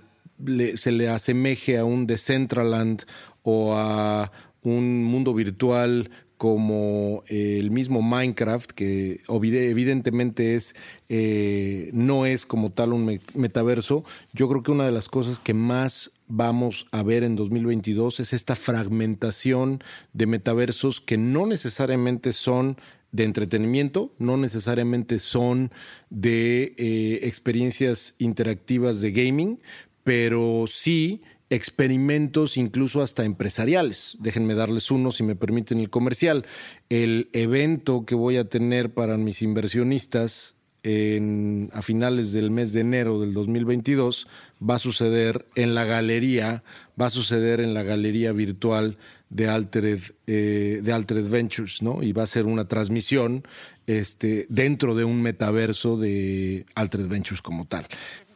[0.75, 3.05] se le asemeje a un Decentraland
[3.43, 4.31] o a
[4.63, 10.77] un mundo virtual como eh, el mismo Minecraft, que evidentemente es,
[11.09, 15.53] eh, no es como tal un metaverso, yo creo que una de las cosas que
[15.53, 22.77] más vamos a ver en 2022 es esta fragmentación de metaversos que no necesariamente son
[23.11, 25.73] de entretenimiento, no necesariamente son
[26.11, 29.61] de eh, experiencias interactivas de gaming,
[30.05, 34.19] pero sí experimentos incluso hasta empresariales.
[34.21, 36.45] Déjenme darles uno, si me permiten el comercial.
[36.91, 40.58] El evento que voy a tener para mis inversionistas
[40.89, 44.27] en, a finales del mes de enero del 2022
[44.69, 46.63] va a suceder en la galería,
[47.01, 48.97] va a suceder en la galería virtual
[49.29, 52.03] de Altered, eh, de Altered Ventures, ¿no?
[52.03, 53.47] Y va a ser una transmisión
[53.87, 57.87] este, dentro de un metaverso de Altered Ventures como tal.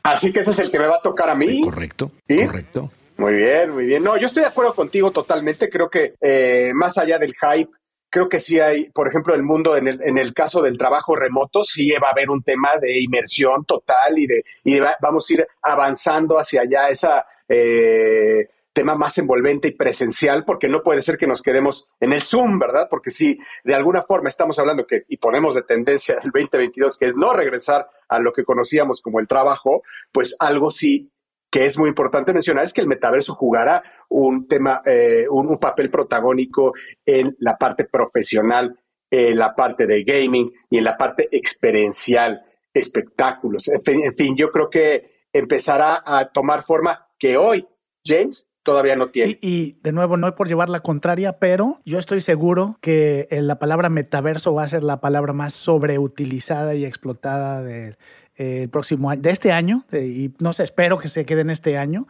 [0.02, 1.62] Así que ese es el que me va a tocar a mí.
[1.62, 2.90] Correcto, correcto.
[3.16, 4.02] Muy bien, muy bien.
[4.02, 5.70] No, yo estoy de acuerdo contigo totalmente.
[5.70, 7.70] Creo que eh, más allá del hype,
[8.12, 11.16] creo que sí hay, por ejemplo, el mundo, en el, en el caso del trabajo
[11.16, 15.32] remoto, sí va a haber un tema de inmersión total y de, y vamos a
[15.32, 21.16] ir avanzando hacia allá esa eh, tema más envolvente y presencial, porque no puede ser
[21.16, 22.86] que nos quedemos en el Zoom, ¿verdad?
[22.90, 27.06] Porque si de alguna forma estamos hablando que, y ponemos de tendencia del 2022, que
[27.06, 31.10] es no regresar a lo que conocíamos como el trabajo, pues algo sí
[31.52, 35.90] que es muy importante mencionar es que el metaverso jugará un tema, eh, un, papel
[35.90, 36.72] protagónico
[37.04, 38.80] en la parte profesional,
[39.10, 42.42] en la parte de gaming y en la parte experiencial,
[42.72, 43.68] espectáculos.
[43.68, 47.68] En fin, yo creo que empezará a tomar forma que hoy,
[48.02, 49.38] James, todavía no tiene.
[49.42, 53.58] y de nuevo, no es por llevar la contraria, pero yo estoy seguro que la
[53.58, 57.98] palabra metaverso va a ser la palabra más sobreutilizada y explotada de
[58.42, 61.50] el próximo año, de este año, eh, y no sé, espero que se quede en
[61.50, 62.06] este año.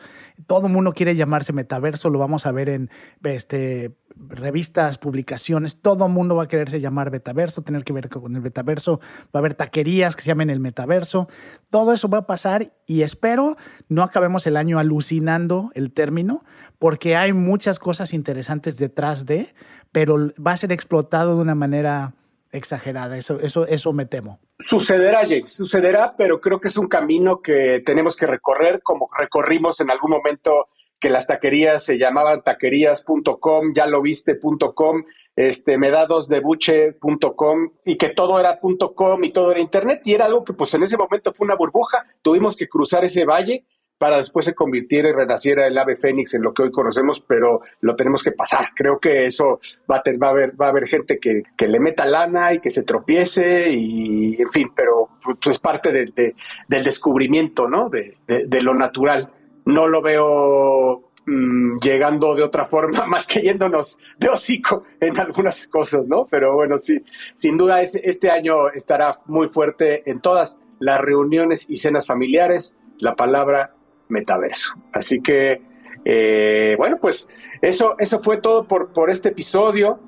[0.46, 2.90] Todo el mundo quiere llamarse metaverso, lo vamos a ver en
[3.22, 8.34] este, revistas, publicaciones, todo el mundo va a quererse llamar metaverso, tener que ver con
[8.34, 11.28] el metaverso, va a haber taquerías que se llamen el metaverso,
[11.70, 13.56] todo eso va a pasar y espero
[13.88, 16.44] no acabemos el año alucinando el término,
[16.78, 19.54] porque hay muchas cosas interesantes detrás de,
[19.92, 22.14] pero va a ser explotado de una manera
[22.52, 24.38] exagerada, eso, eso, eso me temo.
[24.58, 29.80] Sucederá, James, sucederá, pero creo que es un camino que tenemos que recorrer como recorrimos
[29.80, 30.68] en algún momento
[31.00, 38.60] que las taquerías se llamaban taquerías.com, ya lo viste.com, este, medadosdebuche.com y que todo era
[38.94, 41.56] .com y todo era internet y era algo que pues en ese momento fue una
[41.56, 43.66] burbuja, tuvimos que cruzar ese valle
[44.02, 47.60] para después se convirtiera y renaciera el ave fénix en lo que hoy conocemos, pero
[47.82, 48.70] lo tenemos que pasar.
[48.74, 51.78] Creo que eso va a, va a, haber, va a haber gente que, que, le
[51.78, 56.34] meta lana y que se tropiece y, en fin, pero pues, es parte de,
[56.66, 57.88] del descubrimiento, ¿no?
[57.90, 59.30] De, de lo natural
[59.66, 65.68] no lo veo mm, llegando de otra forma más que yéndonos de hocico en algunas
[65.68, 66.26] cosas, ¿no?
[66.28, 67.04] Pero bueno, sí,
[67.36, 73.14] sin duda este año estará muy fuerte en todas las reuniones y cenas familiares la
[73.14, 73.74] palabra
[74.08, 74.72] metaverso.
[74.92, 75.62] Así que,
[76.04, 77.28] eh, bueno, pues
[77.60, 80.00] eso, eso fue todo por, por este episodio.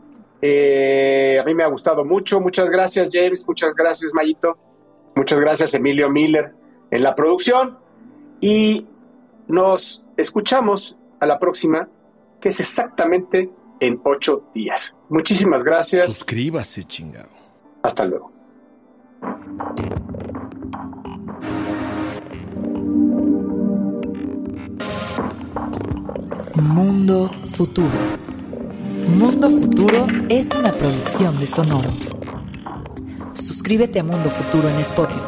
[0.43, 2.41] Eh, a mí me ha gustado mucho.
[2.41, 3.47] Muchas gracias, James.
[3.47, 4.59] Muchas gracias, Mayito.
[5.15, 6.53] Muchas gracias, Emilio Miller,
[6.91, 7.79] en la producción.
[8.41, 8.87] Y
[9.47, 11.89] nos escuchamos a la próxima,
[12.41, 14.95] que es exactamente en ocho días.
[15.09, 16.13] Muchísimas gracias.
[16.13, 17.31] Suscríbase, chingado.
[17.83, 18.33] Hasta luego.
[26.65, 27.91] Mundo Futuro.
[29.07, 31.91] Mundo Futuro es una producción de Sonoro.
[33.35, 35.21] Suscríbete a Mundo Futuro en Spotify,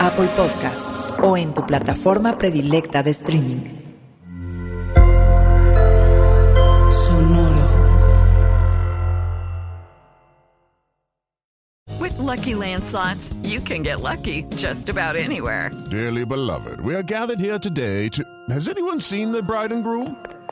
[0.00, 3.82] Apple Podcasts o en tu plataforma predilecta de streaming.
[6.90, 7.68] Sonoro.
[12.00, 15.70] With lucky landslots, you can get lucky just about anywhere.
[15.90, 18.24] Dearly beloved, we are gathered here today to.
[18.48, 20.16] Has anyone seen the bride and groom?